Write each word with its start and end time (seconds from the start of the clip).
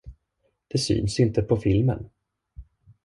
Det 0.71 0.77
syns 0.79 1.19
inte 1.19 1.41
på 1.41 1.57
filmen. 1.57 2.09